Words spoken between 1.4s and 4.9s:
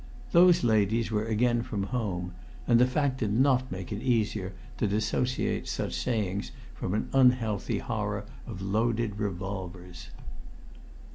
from home, and the fact did not make it easier to